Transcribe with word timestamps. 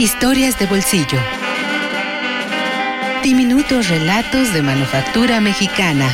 Historias 0.00 0.58
de 0.58 0.64
bolsillo. 0.64 1.18
Diminutos 3.22 3.90
relatos 3.90 4.50
de 4.54 4.62
manufactura 4.62 5.42
mexicana. 5.42 6.08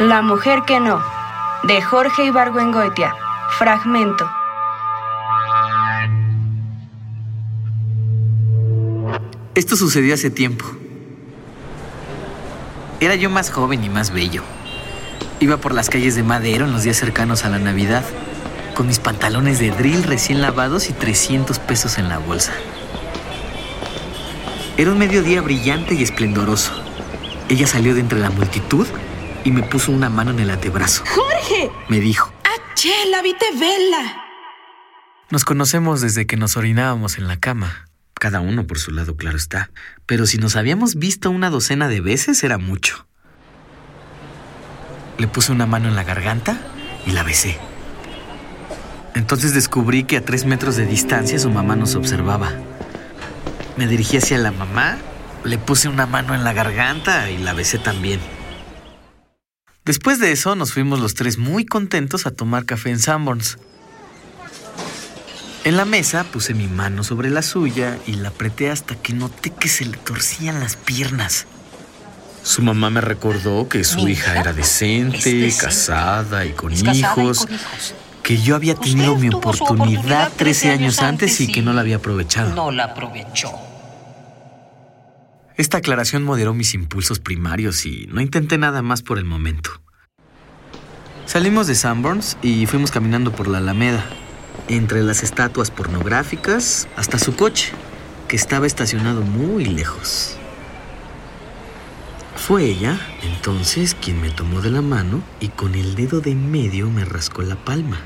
La 0.00 0.20
mujer 0.20 0.64
que 0.66 0.80
no, 0.80 1.02
de 1.62 1.80
Jorge 1.80 2.26
Ibargüengoitia. 2.26 3.14
Fragmento. 3.52 4.30
Esto 9.54 9.76
sucedió 9.76 10.12
hace 10.12 10.28
tiempo. 10.28 10.81
Era 13.02 13.16
yo 13.16 13.30
más 13.30 13.50
joven 13.50 13.82
y 13.82 13.88
más 13.88 14.12
bello. 14.12 14.44
Iba 15.40 15.56
por 15.56 15.74
las 15.74 15.90
calles 15.90 16.14
de 16.14 16.22
Madero 16.22 16.66
en 16.66 16.72
los 16.72 16.84
días 16.84 16.96
cercanos 16.96 17.44
a 17.44 17.48
la 17.48 17.58
Navidad, 17.58 18.04
con 18.76 18.86
mis 18.86 19.00
pantalones 19.00 19.58
de 19.58 19.72
drill 19.72 20.04
recién 20.04 20.40
lavados 20.40 20.88
y 20.88 20.92
300 20.92 21.58
pesos 21.58 21.98
en 21.98 22.08
la 22.08 22.18
bolsa. 22.18 22.52
Era 24.76 24.92
un 24.92 24.98
mediodía 24.98 25.40
brillante 25.40 25.94
y 25.94 26.04
esplendoroso. 26.04 26.70
Ella 27.48 27.66
salió 27.66 27.92
de 27.92 28.02
entre 28.02 28.20
la 28.20 28.30
multitud 28.30 28.86
y 29.42 29.50
me 29.50 29.64
puso 29.64 29.90
una 29.90 30.08
mano 30.08 30.30
en 30.30 30.38
el 30.38 30.50
antebrazo. 30.50 31.02
¡Jorge! 31.08 31.72
Me 31.88 31.98
dijo. 31.98 32.32
¡Aché, 32.44 32.94
la 33.10 33.20
vite 33.20 33.46
vela! 33.58 34.22
Nos 35.28 35.44
conocemos 35.44 36.02
desde 36.02 36.28
que 36.28 36.36
nos 36.36 36.56
orinábamos 36.56 37.18
en 37.18 37.26
la 37.26 37.40
cama. 37.40 37.86
Cada 38.22 38.40
uno 38.40 38.68
por 38.68 38.78
su 38.78 38.92
lado, 38.92 39.16
claro 39.16 39.36
está. 39.36 39.72
Pero 40.06 40.26
si 40.26 40.38
nos 40.38 40.54
habíamos 40.54 40.94
visto 40.94 41.28
una 41.28 41.50
docena 41.50 41.88
de 41.88 42.00
veces, 42.00 42.44
era 42.44 42.56
mucho. 42.56 43.08
Le 45.18 45.26
puse 45.26 45.50
una 45.50 45.66
mano 45.66 45.88
en 45.88 45.96
la 45.96 46.04
garganta 46.04 46.56
y 47.04 47.10
la 47.10 47.24
besé. 47.24 47.58
Entonces 49.16 49.54
descubrí 49.54 50.04
que 50.04 50.18
a 50.18 50.24
tres 50.24 50.44
metros 50.44 50.76
de 50.76 50.86
distancia 50.86 51.36
su 51.40 51.50
mamá 51.50 51.74
nos 51.74 51.96
observaba. 51.96 52.52
Me 53.76 53.88
dirigí 53.88 54.18
hacia 54.18 54.38
la 54.38 54.52
mamá, 54.52 54.98
le 55.42 55.58
puse 55.58 55.88
una 55.88 56.06
mano 56.06 56.32
en 56.36 56.44
la 56.44 56.52
garganta 56.52 57.28
y 57.28 57.38
la 57.38 57.54
besé 57.54 57.80
también. 57.80 58.20
Después 59.84 60.20
de 60.20 60.30
eso 60.30 60.54
nos 60.54 60.72
fuimos 60.72 61.00
los 61.00 61.14
tres 61.14 61.38
muy 61.38 61.66
contentos 61.66 62.24
a 62.26 62.30
tomar 62.30 62.66
café 62.66 62.90
en 62.90 63.00
Sanborns. 63.00 63.58
En 65.64 65.76
la 65.76 65.84
mesa 65.84 66.24
puse 66.24 66.54
mi 66.54 66.66
mano 66.66 67.04
sobre 67.04 67.30
la 67.30 67.42
suya 67.42 67.96
y 68.06 68.14
la 68.14 68.30
apreté 68.30 68.70
hasta 68.70 68.96
que 68.96 69.12
noté 69.12 69.50
que 69.50 69.68
se 69.68 69.84
le 69.84 69.96
torcían 69.96 70.58
las 70.58 70.74
piernas. 70.76 71.46
Su 72.42 72.62
mamá 72.62 72.90
me 72.90 73.00
recordó 73.00 73.68
que 73.68 73.84
su 73.84 74.00
hija 74.08 74.32
hija 74.32 74.40
era 74.40 74.52
decente, 74.52 75.52
casada 75.56 76.44
y 76.44 76.52
con 76.52 76.72
es 76.72 76.82
casada 76.82 76.96
y 76.96 77.20
hijos, 77.20 77.38
con 77.46 77.54
hijos. 77.54 77.94
que 78.24 78.42
yo 78.42 78.56
había 78.56 78.74
tenido 78.74 79.14
mi 79.14 79.28
oportunidad 79.28 79.76
oportunidad 79.76 80.32
13 80.32 80.70
años 80.70 80.98
antes 80.98 81.40
y 81.40 81.44
y 81.44 81.52
que 81.52 81.62
no 81.62 81.72
la 81.72 81.82
había 81.82 81.96
aprovechado. 81.96 82.52
No 82.52 82.72
la 82.72 82.84
aprovechó. 82.84 83.52
Esta 85.56 85.78
aclaración 85.78 86.24
moderó 86.24 86.54
mis 86.54 86.74
impulsos 86.74 87.20
primarios 87.20 87.86
y 87.86 88.08
no 88.08 88.20
intenté 88.20 88.58
nada 88.58 88.82
más 88.82 89.02
por 89.02 89.18
el 89.18 89.24
momento. 89.24 89.70
Salimos 91.26 91.68
de 91.68 91.76
Sanborns 91.76 92.36
y 92.42 92.66
fuimos 92.66 92.90
caminando 92.90 93.30
por 93.30 93.46
la 93.46 93.58
Alameda, 93.58 94.04
entre 94.68 95.02
las 95.02 95.22
estatuas 95.22 95.70
pornográficas 95.70 96.88
hasta 96.96 97.18
su 97.18 97.34
coche, 97.36 97.72
que 98.28 98.36
estaba 98.36 98.66
estacionado 98.66 99.22
muy 99.22 99.64
lejos. 99.64 100.36
Fue 102.36 102.64
ella, 102.64 102.98
entonces, 103.22 103.94
quien 103.94 104.20
me 104.20 104.30
tomó 104.30 104.60
de 104.60 104.70
la 104.70 104.82
mano 104.82 105.22
y 105.38 105.48
con 105.48 105.74
el 105.74 105.94
dedo 105.94 106.20
de 106.20 106.32
en 106.32 106.50
medio 106.50 106.90
me 106.90 107.04
rascó 107.04 107.42
la 107.42 107.56
palma, 107.56 108.00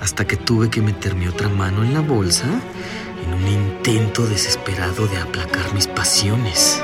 hasta 0.00 0.26
que 0.26 0.36
tuve 0.36 0.70
que 0.70 0.80
meter 0.80 1.14
mi 1.14 1.26
otra 1.26 1.48
mano 1.48 1.82
en 1.82 1.92
la 1.92 2.00
bolsa 2.00 2.46
en 3.26 3.34
un 3.34 3.46
intento 3.46 4.26
desesperado 4.26 5.06
de 5.08 5.18
aplacar 5.18 5.74
mis 5.74 5.86
pasiones. 5.86 6.82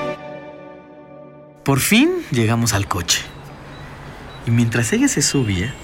Por 1.65 1.81
fin 1.81 2.10
llegamos 2.31 2.75
al 2.75 2.87
coche. 2.89 3.22
Y 4.47 4.50
mientras 4.50 4.93
ella 4.93 5.09
se 5.09 5.22
subía, 5.22 5.75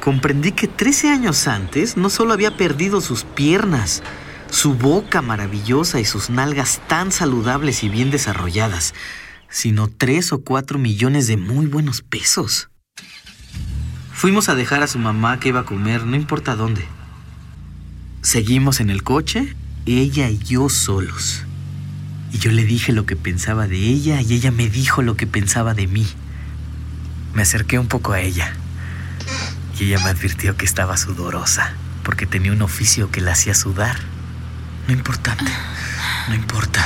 comprendí 0.00 0.52
que 0.52 0.68
13 0.68 1.10
años 1.10 1.46
antes 1.48 1.96
no 1.96 2.10
solo 2.10 2.32
había 2.32 2.56
perdido 2.56 3.00
sus 3.00 3.24
piernas, 3.24 4.02
su 4.50 4.74
boca 4.74 5.22
maravillosa 5.22 6.00
y 6.00 6.04
sus 6.04 6.30
nalgas 6.30 6.80
tan 6.88 7.12
saludables 7.12 7.84
y 7.84 7.88
bien 7.88 8.10
desarrolladas, 8.10 8.94
sino 9.48 9.88
tres 9.88 10.32
o 10.32 10.42
cuatro 10.42 10.78
millones 10.78 11.26
de 11.26 11.36
muy 11.36 11.66
buenos 11.66 12.02
pesos. 12.02 12.70
Fuimos 14.12 14.48
a 14.48 14.54
dejar 14.54 14.82
a 14.82 14.88
su 14.88 14.98
mamá 14.98 15.38
que 15.38 15.50
iba 15.50 15.60
a 15.60 15.64
comer, 15.64 16.04
no 16.04 16.16
importa 16.16 16.56
dónde. 16.56 16.84
Seguimos 18.22 18.80
en 18.80 18.90
el 18.90 19.02
coche, 19.02 19.54
ella 19.86 20.28
y 20.28 20.38
yo 20.38 20.68
solos. 20.68 21.44
Y 22.32 22.38
yo 22.38 22.50
le 22.50 22.64
dije 22.64 22.92
lo 22.92 23.06
que 23.06 23.16
pensaba 23.16 23.68
de 23.68 23.78
ella 23.78 24.20
y 24.20 24.34
ella 24.34 24.50
me 24.50 24.68
dijo 24.68 25.02
lo 25.02 25.16
que 25.16 25.26
pensaba 25.26 25.72
de 25.72 25.86
mí. 25.86 26.06
Me 27.32 27.42
acerqué 27.42 27.78
un 27.78 27.86
poco 27.86 28.12
a 28.12 28.20
ella 28.20 28.54
ella 29.84 29.98
me 29.98 30.10
advirtió 30.10 30.56
que 30.56 30.64
estaba 30.64 30.96
sudorosa 30.96 31.72
porque 32.02 32.26
tenía 32.26 32.52
un 32.52 32.62
oficio 32.62 33.10
que 33.10 33.20
la 33.20 33.32
hacía 33.32 33.54
sudar. 33.54 33.96
No 34.86 34.94
importante, 34.94 35.52
no 36.28 36.34
importa, 36.34 36.84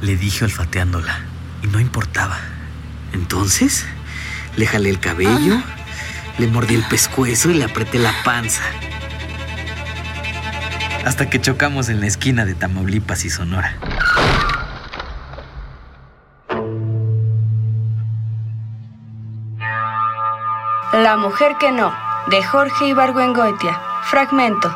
le 0.00 0.16
dije 0.16 0.44
olfateándola 0.44 1.20
y 1.62 1.66
no 1.66 1.80
importaba. 1.80 2.38
Entonces 3.12 3.84
le 4.56 4.66
jalé 4.66 4.90
el 4.90 5.00
cabello, 5.00 5.62
le 6.38 6.46
mordí 6.46 6.74
el 6.74 6.84
pescuezo 6.84 7.50
y 7.50 7.54
le 7.54 7.64
apreté 7.64 7.98
la 7.98 8.14
panza. 8.24 8.62
Hasta 11.04 11.28
que 11.28 11.40
chocamos 11.40 11.90
en 11.90 12.00
la 12.00 12.06
esquina 12.06 12.44
de 12.44 12.54
Tamaulipas 12.54 13.24
y 13.24 13.30
Sonora. 13.30 13.76
La 20.92 21.16
mujer 21.16 21.56
que 21.58 21.72
no, 21.72 21.92
de 22.28 22.42
Jorge 22.44 22.86
Ibargüengoitia. 22.86 23.80
Fragmento. 24.04 24.74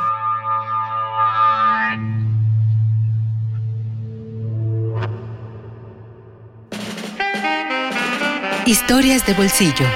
Historias 8.67 9.25
de 9.27 9.35
bolsillo. 9.35 9.87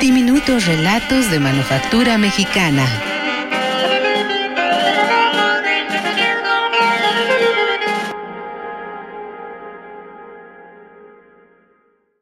Diminutos 0.00 0.66
relatos 0.66 1.30
de 1.30 1.40
manufactura 1.40 2.18
mexicana. 2.18 2.86